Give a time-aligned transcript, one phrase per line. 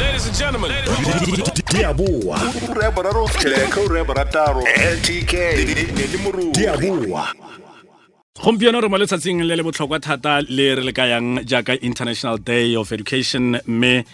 [0.00, 0.70] Ladies and gentlemen.
[1.68, 2.36] Diabua.
[4.06, 4.64] borataro
[4.96, 7.24] ltk le le di a boa
[8.42, 12.74] gompieno re mo letsatsing le le botlhokwa thata le re le kayang jaaka international day
[12.76, 14.04] of education mme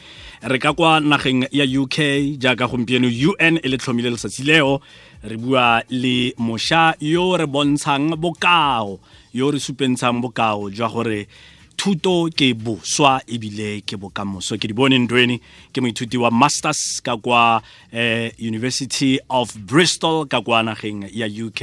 [0.42, 1.96] re ka kwa nageng ya uk
[2.38, 4.80] jaaka gompieno un e le tlhomile letsatsi leo
[5.22, 8.98] re bua le mošwa yo re bontshang bokao
[9.32, 11.28] yo re supentshang bokao jwa gore
[11.76, 14.56] thuto ke boswa ebile ke bokamoso.
[14.58, 15.40] Ke di bone ndweni
[15.72, 17.62] ke moithuti wa masters ka kwa
[17.92, 21.60] eh, university of bristol ka kwa nageng ya uk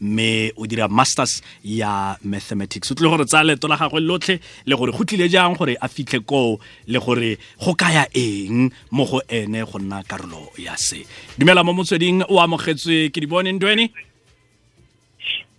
[0.00, 2.90] mme o dira masters ya mathematics.
[2.90, 5.88] O tlile gore tsaya leeto la gagwe lotlhe le gore go tlile jang gore a
[5.88, 11.04] fitlhe koo le gore go kaya eng mo go ene go nna karolo ya se.
[11.38, 13.90] Dumela mo motsweding o amogetswe ke di bone ntweni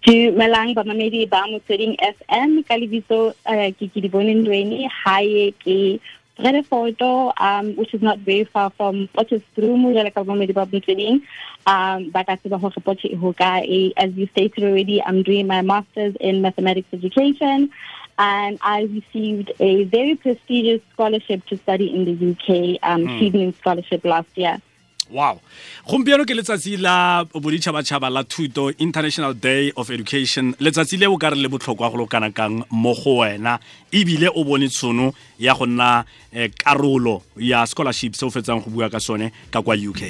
[0.09, 6.01] dumelang bamamedi ba motsweding fm ka lebitso uh, ke Kedibone Ndweni hae ke
[6.39, 11.21] Bredefordo, um, which is not very far from Potchefstroom, jwale ka bamamedi ba motsweding
[11.69, 13.93] um, ba ka tseba hore Potche e hokae.
[13.97, 17.69] as you stated already i'm doing my masters in mathematics education
[18.17, 24.03] and I received a very prestigious scholarship to study in the UK, um, Chevening Scholarship
[24.03, 24.59] last year.
[25.11, 25.39] Wow.
[25.87, 30.53] Gompieno ke letsatsi la boditšhabatšhaba la thuto international day of education.
[30.59, 33.59] Letsatsi le o ka re le botlhokwa go lo kana kang mo go wena
[33.91, 38.69] ebile o bone tšhono ya go nna eh, karolo ya scholarship se o fetsang go
[38.69, 40.03] bua ka sone ka kwa uk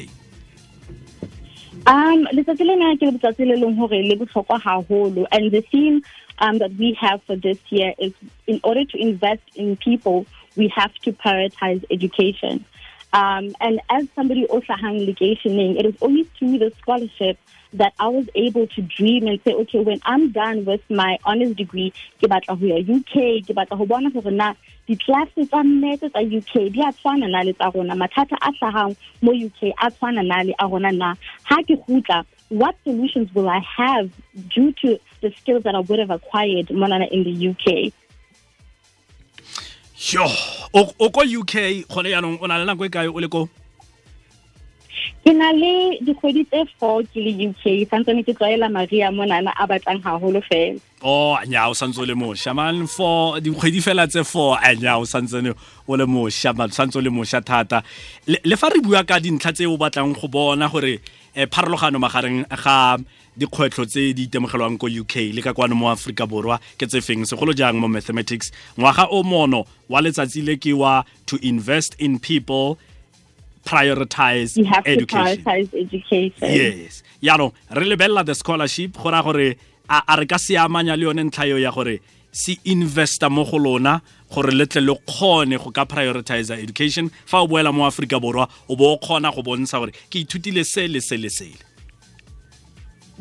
[1.87, 6.03] Um, letsatsi lena ke letsatsi le leng hore le bohlokwa haholo and the theme
[6.39, 8.13] um, that we have for this year is
[8.47, 12.65] in order to invest in people, we have to prioritize education.
[13.11, 17.37] Um, and as somebody also hang legationing, it is only through the scholarship
[17.73, 21.55] that I was able to dream and say, okay, when I'm done with my honors
[21.55, 24.53] degree, ke batla ya UK, ke batla ho bona hore na
[24.87, 29.91] ditlase tsa nnete tsa UK di a tshwana na le tsa a mo UK a
[29.91, 31.13] tshwana na le a na?
[31.43, 34.11] Ha kgutla what solutions will I have
[34.49, 37.93] due to the skills that I would have acquired in the UK
[39.99, 40.25] yo
[40.73, 41.53] o ko uk
[41.89, 43.49] gone yaanong o na le nako e kae o le ko
[45.23, 49.67] ke na le dikgwedi tse four ke le UK santsane ke tlwaela maria monana a
[49.67, 50.79] batlang haholo fela.
[51.03, 55.05] O nya o santse o le mošwa man for dikgwedi fela tse four nya o
[55.05, 55.53] santsene
[55.87, 57.83] o le mošwa man santse o le mošwa thata.
[58.27, 60.99] Le fa re bua ka dintlha tse o batlang go bona gore
[61.35, 62.97] um pharologano magareng ga
[63.39, 67.23] dikgwetlho tse di itemogelwang ko uk le ka kwano mo aforika borwa ke tse feng?
[67.23, 68.51] Segolo jang mo mathematics?
[68.79, 72.79] Ngwaga o mono wa letsatsi le ke wa to invest in people
[73.65, 75.43] prioritize you have to education.
[75.43, 76.49] prioritize education.
[76.49, 77.03] Yes.
[77.21, 79.55] Yaanong re lebelela the scholarship go gore
[79.89, 81.99] a re ka se amanya le yone ntlha ya gore
[82.31, 84.01] se investa mo go lona
[84.33, 87.09] gore le tle le kgone go ka prioritize education.
[87.25, 90.65] Fa o boela mo aforika borwa o bo o kgona go bontsha gore ke ithutile
[90.65, 91.57] se le se le sele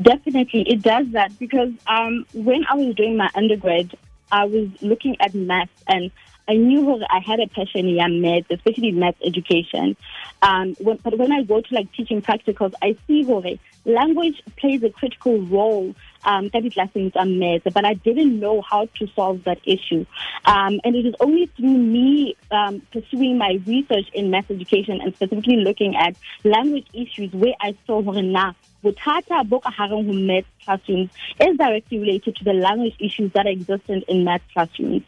[0.01, 3.97] Definitely, it does that because um, when I was doing my undergrad,
[4.31, 6.13] I was looking at math and
[6.49, 9.97] I knew that I had a passion in maths, especially maths education.
[10.41, 13.45] Um, when, but when I go to like teaching practicals, I see hore
[13.85, 15.95] language plays a critical role
[16.25, 20.05] um, ka ditlaseng tsa maths, but I didn't know how to solve that issue.
[20.45, 25.15] Um, and it is only through me um, pursuing my research in maths education and
[25.15, 28.53] specifically looking at language issues where I saw hore na
[28.85, 31.11] bothata bo ka hareng classrooms
[31.41, 35.03] is directly related to the language issues that existed in maths classrooms.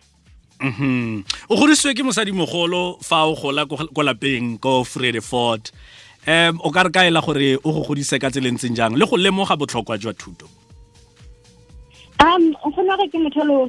[0.60, 1.25] Mhm.
[1.48, 5.72] o godisiwe ke mosadimogolo fa o gola ko lapeng ko Fredefort
[6.26, 9.56] um o ka re kaela gore o go godise ka tselentseng jang le go lemoga
[9.56, 10.47] botlhokwa jwa thuto
[12.20, 13.65] Um, Honore ke motho le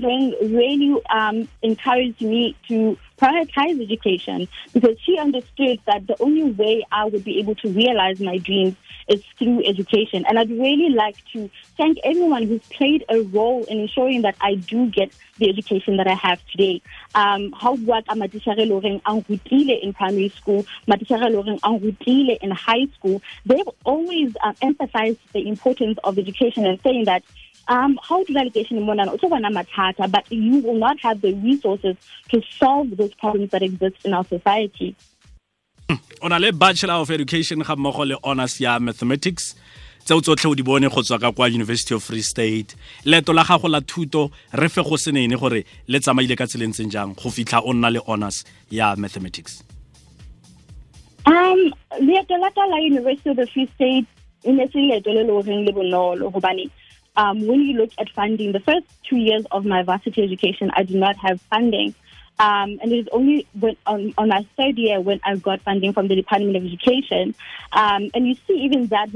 [0.51, 7.05] really um, encouraged me to prioritize education because she understood that the only way I
[7.05, 8.75] would be able to realize my dreams
[9.07, 10.25] is through education.
[10.27, 14.55] And I'd really like to thank everyone who's played a role in ensuring that I
[14.55, 16.81] do get the education that I have today.
[17.15, 18.21] Um, how what am
[19.81, 26.17] in primary school, Madisheleloren Angudile in high school, they've always um, emphasized the importance of
[26.17, 27.23] education and saying that
[27.67, 31.33] um, how to delegation in Monana, also one matata, but you will not have the
[31.33, 31.95] resources
[32.29, 34.95] to solve those problems that exist in our society.
[36.21, 39.55] o na le bachelor of education ga mmogo le honors ya mathematics
[40.05, 42.75] tseo tsotlhe o di bone go tswa ka kwa university of free state.
[43.05, 47.13] Leeto la gago la thuto re fe go senene gore le tsamaile ka tselentseng jang
[47.15, 49.63] go fitlha o nna le honors ya mathematics?
[51.25, 54.07] Um, leeto la ka la University of the Free State
[54.43, 56.69] e ne se leeto le le horeng le bonolo hobane
[57.15, 60.83] um, when you look at funding, the first two years of my varsity education, I
[60.83, 61.93] did not have funding.
[62.39, 65.93] Um, and it is only when, on, on my third year when I got funding
[65.93, 67.35] from the Department of Education.
[67.73, 69.09] Um, and you see even that,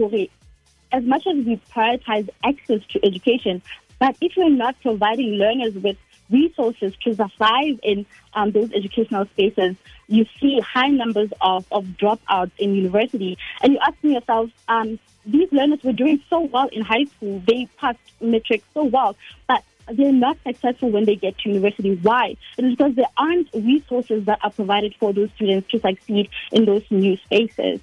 [0.92, 3.62] as much as we prioritize access to education,
[3.98, 5.98] but if we're not providing learners with
[6.30, 9.76] resources to survive in um, those educational spaces,
[10.08, 13.38] you see high numbers of, of dropouts in university.
[13.62, 17.42] And you ask yourself, um, these learners were doing so well in high school.
[17.46, 19.16] They passed metrics so well,
[19.48, 21.96] but they're not successful when they get to university.
[21.96, 22.36] Why?
[22.58, 26.66] It is because there aren't resources that are provided for those students to succeed in
[26.66, 27.80] those new spaces.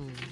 [0.00, 0.29] Mm.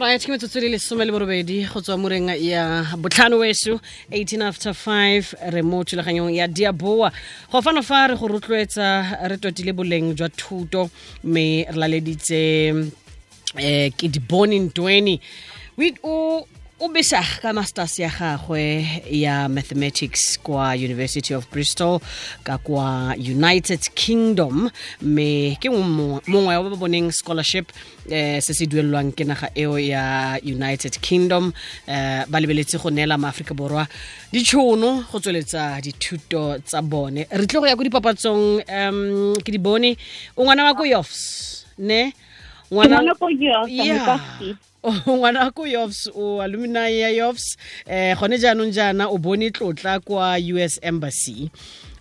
[0.00, 4.72] Right ke metsotso le lesome le borobedi go tswa moreng ya botlhano weso 18 after
[4.72, 7.12] 5 re mo thulaganyong ya diaboa
[7.50, 10.90] go fano fa re go rotloetsa re totile boleng jwa thuto
[11.24, 12.90] mme re laleditse um
[13.96, 15.20] ke dibone ntweni
[16.04, 16.46] o
[16.78, 22.00] o besa ka masters ya gagwe ya mathematics kwa university of bristol
[22.44, 24.68] ka kwa united kingdom.
[25.00, 27.72] Me ke mongwe wa ba boneng scholarship
[28.10, 31.52] eh se se duelelwang ke naga eo ya united kingdom
[31.88, 33.88] eh ba lebeletse go neela maaforika borwa
[34.32, 37.24] ditšhono go tsweletsa dithuto tsa bone.
[37.24, 39.96] Re tle go ya ko dipapatsong um ke di bone.
[40.36, 42.12] O ngwana wa ko yofs ne
[42.72, 43.02] ngwana
[44.86, 50.38] ngwana ko yofs o alumni ya yofs eh gone jaanong jaana o bone tlotla kwa
[50.38, 51.50] us embassy.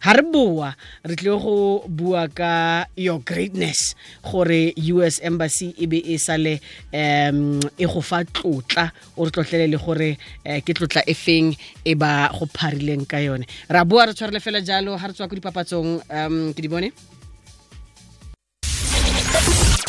[0.05, 0.69] Ha re boa
[1.01, 6.61] re tle go bua ka your greatness gore us embassy e be e sale
[6.93, 11.57] um e go fa tlotla o re tlotlele le gore eh, ke tlotla e feng
[11.81, 13.49] e ba go pharileng ka yone.
[13.69, 16.93] Ra bua re tshwarele fela jalo ha re tswa ko dipapatsong um ke di bone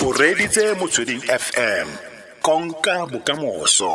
[0.07, 1.89] o reditse motsweding fm
[2.43, 3.91] konka bokamoso.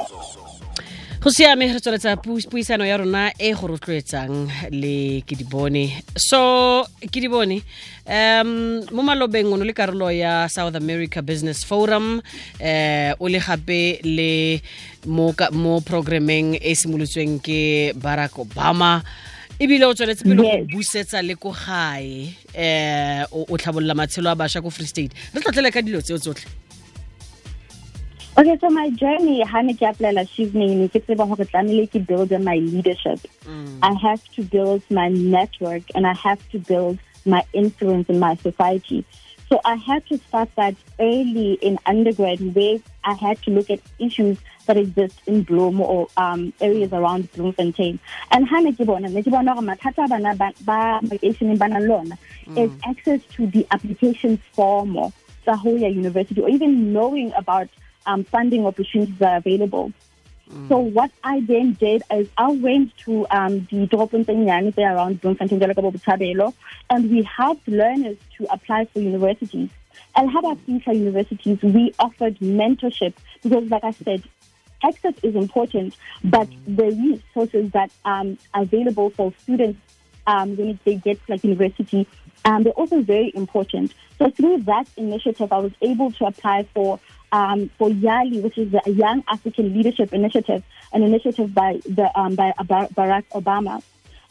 [1.23, 2.17] Go siame re tsweletsa
[2.51, 7.63] puisano ya rona e go rotloetsang le ke di bone so ke di bone
[8.03, 12.19] um mo malobeng o ne le karolo ya south america business forum
[12.59, 14.59] eh o le gape le
[15.07, 18.99] mo, mo programmeng e simolotsweng ke barack obama
[19.61, 24.65] ebile o tsweletse pele go busetsa le ko gae eh o tlhabolola matshelo a bašwa
[24.65, 26.49] ko free state re tlotlele ka dilo tseo tsotlhe
[28.37, 30.89] Okay, so my journey, Hana Kaplela Shivni,
[31.91, 33.19] to build my leadership.
[33.45, 33.79] Mm.
[33.83, 38.35] I have to build my network and I have to build my influence in my
[38.35, 39.03] society.
[39.51, 43.81] So I had to start that early in undergrad where I had to look at
[43.99, 47.99] issues that exist in Bloom or um, areas around Bloemfontein.
[48.31, 50.53] And Hana Kibona, Mathata Bana Ba
[51.57, 52.17] Bana
[52.55, 55.13] is access to the application form of
[55.45, 57.67] Sahoya University or even knowing about
[58.05, 59.91] um, funding opportunities that are available.
[60.51, 60.67] Mm.
[60.67, 66.53] So what I then did is I went to um, the Doropontenyane there around Bloemfontein,
[66.89, 69.69] and we helped learners to apply for universities.
[70.15, 73.13] Al Habasisa universities, we offered mentorship
[73.43, 74.23] because, like I said,
[74.83, 76.91] access is important, but the
[77.35, 79.79] resources that um, are available for students
[80.27, 82.07] um, when they get to like university,
[82.45, 83.93] um, they're also very important.
[84.17, 86.99] So through that initiative, I was able to apply for
[87.31, 90.63] um, for YALI, which is the Young African Leadership Initiative,
[90.93, 93.81] an initiative by the um, by Barack Obama.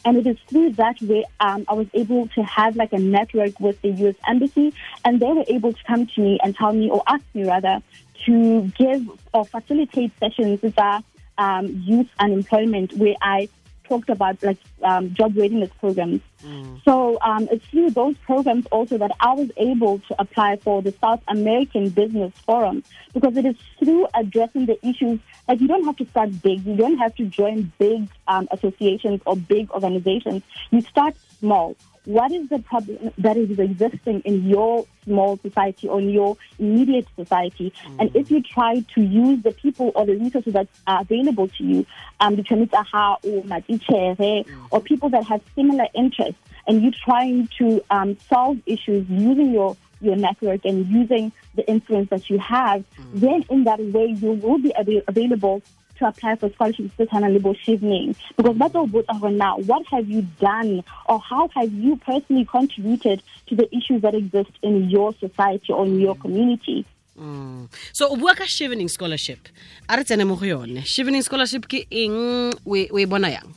[0.04, 3.60] And it is through that way um, I was able to have like a network
[3.60, 4.14] with the U.S.
[4.26, 4.72] Embassy,
[5.04, 7.82] and they were able to come to me and tell me, or ask me rather,
[8.24, 11.02] to give or facilitate sessions our
[11.36, 13.48] um, youth unemployment, where I
[13.90, 16.20] talked about like um, job readiness programs.
[16.44, 16.82] Mm.
[16.84, 20.94] So um, it's through those programs also that I was able to apply for the
[21.00, 22.82] South American Business Forum
[23.12, 25.18] because it is through addressing the issues
[25.50, 26.64] that you don't have to start big.
[26.64, 30.44] You don't have to join big um, associations or big organizations.
[30.70, 36.00] You start small what is the problem that is existing in your small society or
[36.00, 37.72] in your immediate society?
[37.84, 38.00] Mm.
[38.00, 41.64] And if you try to use the people or the resources that are available to
[41.64, 41.86] you,
[42.20, 42.62] um, the or
[43.44, 44.44] mm.
[44.70, 49.76] or people that have similar interests, and you trying to um, solve issues using your
[50.00, 53.04] your network and using the influence that you have, mm.
[53.14, 55.62] then in that way you will be av- available
[56.00, 59.58] to apply for scholarships this Hannah Libo evening because that's all both are now.
[59.58, 64.50] What have you done or how have you personally contributed to the issues that exist
[64.62, 66.84] in your society or in your community?
[67.20, 67.68] Mm.
[67.92, 69.50] so o bua ka chevening scholarship
[69.90, 73.52] a re tsene mo go yone chevening scholarship ke eng o e bona yang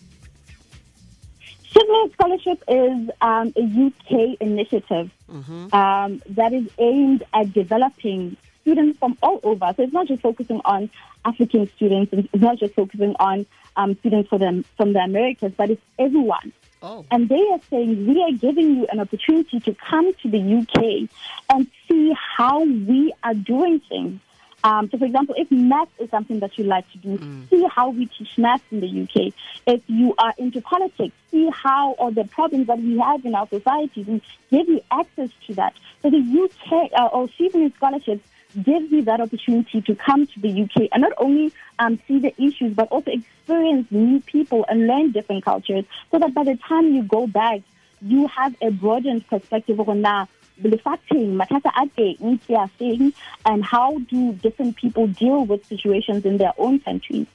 [1.74, 5.74] Chevening Scholarship is um, a UK initiative mm-hmm.
[5.74, 9.74] um, that is aimed at developing students from all over.
[9.76, 10.90] So it's not just focusing on
[11.26, 15.72] African students, it's not just focusing on um, students from the, from the Americas, but
[15.72, 16.54] it's everyone.
[16.84, 17.06] Oh.
[17.10, 21.10] And they are saying we are giving you an opportunity to come to the UK
[21.50, 24.20] and see how we are doing things.
[24.64, 27.90] Um, so, for example, if math is something that you like to do, see how
[27.90, 29.34] we teach math in the UK.
[29.68, 33.48] If you are into politics, see how or the problems that we have in our
[33.48, 35.74] societies and give you access to that.
[36.02, 38.28] So, the UK uh, or Chevening scholarships
[38.62, 42.34] gives you that opportunity to come to the UK and not only um, see the
[42.42, 46.94] issues, but also experience new people and learn different cultures so that by the time
[46.94, 47.62] you go back,
[48.02, 50.28] you have a broadened perspective of now
[50.62, 53.14] lefatsheng mathata a teng ke a feng
[53.46, 57.26] and how do different people deal with situations in their own countries.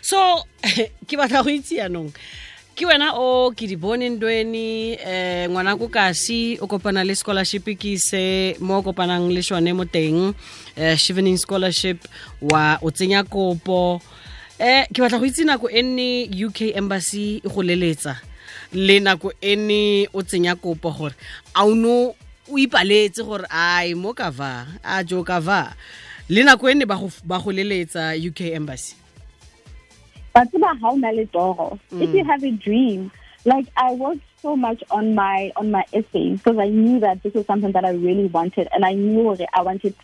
[0.00, 0.16] So
[1.08, 2.12] ke batla go itse yanong
[2.72, 8.56] ke wena o Kedibone Ndweni um ngwana ko kasi o kopana le scholarship ke ise
[8.64, 12.00] mo o kopanang le sone mo teng um chevening scholarship
[12.40, 14.00] wa o tsenya kopo.
[14.56, 18.29] Um ke batla go itse nako e nne uk embassy e go leletsa
[18.72, 21.14] le nako e ne o tsenya kopo gore
[21.54, 22.14] a o no
[22.50, 25.74] o ipaletse gore ai mo kava a jo kava
[26.28, 28.94] le nako e ne ba go- ba go leletsa uk embassy.
[30.34, 31.78] But tseba ha o na le toro.
[31.92, 33.10] If you have a dream
[33.46, 37.32] like i worked so much on my on my essay because i knew that this
[37.32, 39.94] was something that i really wanted and i knew that i wanted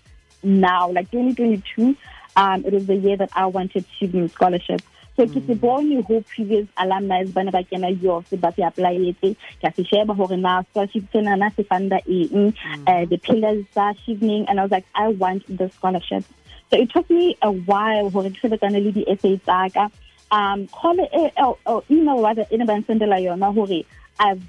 [0.43, 1.95] now like 2022
[2.37, 4.81] um it was the year that i wanted to student scholarship
[5.17, 9.37] so ke se bone ho previous alumni ba ne ba kena yours ba se applyetse.
[9.63, 12.55] Ka se sheba hore na scholarship tsena na se funda eng
[12.87, 16.25] uh, the pillars are evening and i was like i want the scholarship.
[16.71, 19.91] So it took me a while hore ke sebetsane le di essay tsaka
[20.31, 23.83] um call it or email rather in a sendela yona hore
[24.19, 24.43] I've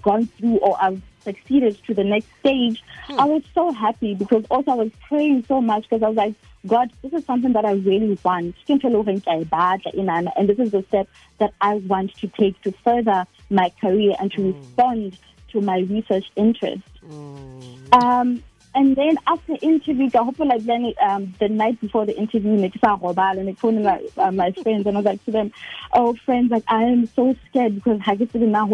[0.00, 2.82] gone through or I've succeeded to the next stage.
[3.06, 3.20] Hmm.
[3.20, 6.34] I was so happy because also I was praying so much because I was like,
[6.66, 8.54] God, this is something that I really want.
[8.68, 8.80] And
[10.48, 14.52] this is the step that I want to take to further my career and to
[14.52, 14.58] hmm.
[14.58, 15.18] respond
[15.52, 16.82] to my research interest.
[17.04, 17.74] Hmm.
[17.92, 18.42] Um,
[18.74, 22.52] and then after the interview, I hope like then um, the night before the interview,
[22.52, 25.52] like and I phoned my, uh, my friends and I was like to them,
[25.92, 28.66] "Oh, friends, like I am so scared because I get to the now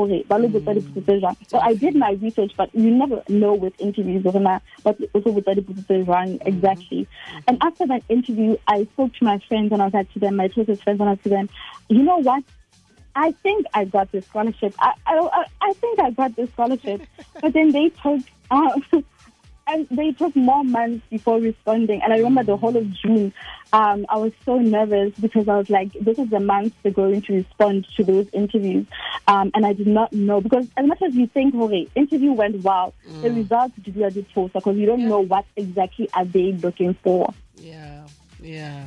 [1.49, 6.05] So I did my research, but you never know with interviews but also with the
[6.07, 7.09] wrong exactly.
[7.49, 10.37] And after that interview, I spoke to my friends and I was like to them,
[10.37, 11.49] my closest friends, and I was to them,
[11.89, 12.45] you know what?
[13.17, 14.75] I think I got this scholarship.
[14.79, 17.03] I I, I think I got this scholarship,
[17.41, 18.23] but then they told.
[18.51, 18.81] Uh,
[19.69, 22.01] and they took more months before responding.
[22.03, 23.33] And I remember the whole of June,
[23.73, 27.23] um, I was so nervous because I was like, this is the month they're going
[27.23, 28.87] to respond to those interviews.
[29.27, 32.63] Um, and I did not know because as much as you think, okay, interview went
[32.63, 36.95] well, the results did not post because you don't know what exactly are they looking
[37.03, 37.35] for.
[37.61, 38.07] yeah
[38.41, 38.87] yeah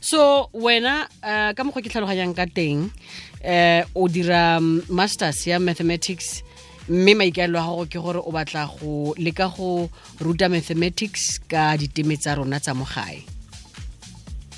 [0.00, 2.92] so wena uh, ka mokgwa ke tlhaloganyang ka teng
[3.40, 6.44] uh, o dira um, masters ya mathematics
[6.88, 9.88] mme maikaelo a gago ke gore o batla go leka go
[10.20, 13.22] ruta mathematics ka diteme tsa rona tsa mo gae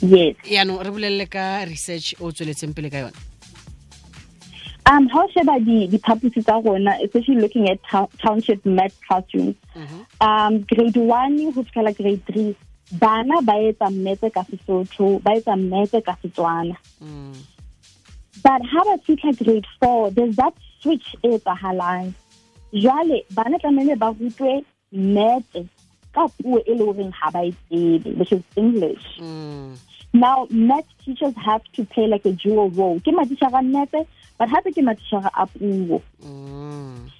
[0.02, 0.36] Yes.
[0.44, 3.16] yaanong re bolelele ka research o tsweletseng pele ka yone
[4.86, 7.78] Um, how should I be the purposes are rona, especially looking at
[8.20, 9.56] township math classrooms.
[10.20, 12.54] Um, grade one ho fihlela grade three,
[12.92, 16.76] bana ba etsa mmetse ka Sesotho, ba etsa mmetse ka Setswana.
[18.42, 20.52] But how about fitlha grade four, there's that
[20.84, 22.12] switch e etsahalang.
[22.72, 25.56] Jwale bana tlamehile ba rutwe math
[26.12, 29.18] ka puo e le horeng ha ba e tsebe, which is English.
[29.18, 29.76] Mm.
[30.12, 33.00] Now, math teachers have to play like a dual role.
[33.00, 33.94] Ke matitjhara a math,
[34.38, 36.02] but hape ke matitjhara a puo.
[36.22, 37.10] Mm.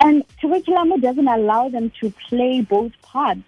[0.00, 3.40] And curriculum doesn't allow them to play both parts.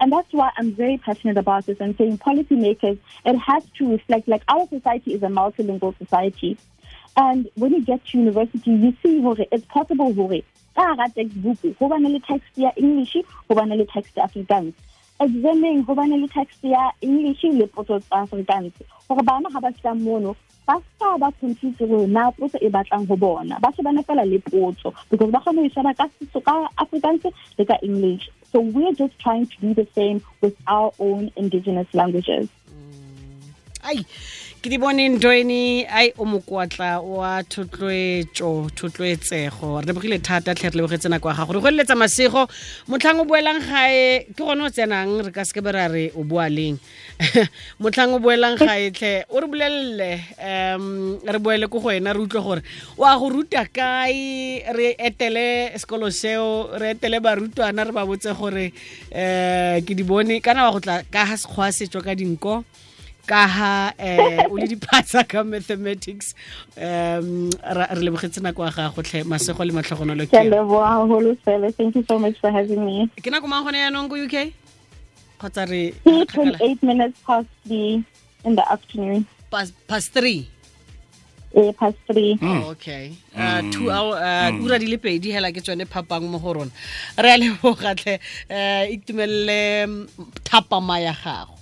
[0.00, 4.28] And that's why I'm very passionate about this and saying policymakers, it has to reflect,
[4.28, 6.56] like our society is a multilingual society.
[7.18, 10.40] And when you get to university, you see hore it's possible hore
[10.76, 11.58] ka hara textbook
[12.28, 13.16] text ya English,
[13.48, 14.72] ho text Afrikaans.
[15.18, 15.96] Examing ho
[16.32, 18.72] text ya English le Afrikaans.
[19.08, 21.32] Hore bana ha ba fihla mono ba ska ba
[22.06, 23.58] na potso e batlang ho bona.
[23.58, 27.26] Ba se bana fela le potso because ba kgona ho sheba ka setso ka Afrikaans
[27.58, 28.30] le ka English.
[28.52, 32.48] So we're just trying to do the same with our own indigenous languages.
[33.84, 34.04] ai
[34.58, 39.78] ke di bone ntweni ai o mokwatla wa thotloetso thotloetsego.
[39.78, 41.52] Re lebogile thata tlhe re lebogetse nako ya gago.
[41.54, 42.42] Re go eletsa masego.
[42.90, 46.24] Motlhang o boelang gae ke gone o tsenang re ka seke be ra re o
[46.26, 46.74] boa leng.
[47.82, 50.10] Motlhang o boelang gae tlhe o re bolelele
[50.42, 52.62] um re boele ko go wena re utlwe gore
[52.98, 58.72] wa go ruta kae re etele sekolo seo re etele barutwana re ba botse gore
[59.14, 60.42] um ke di bone.
[60.42, 62.64] Kana wa go tla ka sekgwa setso ka dinko
[63.28, 66.32] ka ha eh o le dipatsa ka mathematics
[66.76, 70.24] um re lebogetse nako ya gago tlhe masego le matlhogonolo.
[71.78, 73.10] Thank you so much for having me.
[73.20, 74.36] ke nako mang gone yaanong ko uk
[75.38, 75.82] kgotsa re
[76.32, 78.02] twenty-eight minutes past three
[78.44, 79.26] in the afternoon.
[79.50, 80.48] past, past three?
[81.56, 82.38] E past three.
[82.42, 83.16] Oh, okay.
[83.36, 86.72] Uh, two hour uh, ura di le pedi hela ke tsone phapang mo go rona.
[87.18, 88.18] Re a lebogatlhe
[88.48, 90.08] um itumelele mm,
[90.44, 91.57] thapama ya gago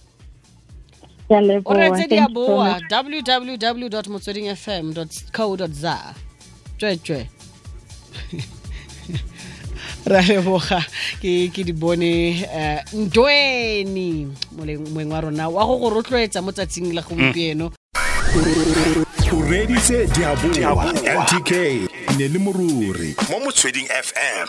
[1.29, 1.75] Ke a o leboha.
[1.79, 2.83] retse Thank you so diaboa much.
[2.91, 4.95] www motsweding fm
[5.33, 6.15] co za.
[6.79, 7.29] Tswetswe
[10.07, 10.85] ra leboga
[11.21, 12.47] ke ke di bone
[12.95, 17.73] um ntweni moleng- moeng wa rona wa go go rotloetsa mo tsatsing la gompieno.
[19.33, 21.51] O reditse diaboa ntk
[22.19, 23.15] ne le moruri.
[23.31, 24.47] Mo motsweding fm